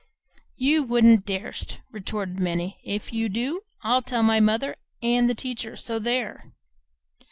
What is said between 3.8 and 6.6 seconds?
I'll tell my mother and the teacher, so there!"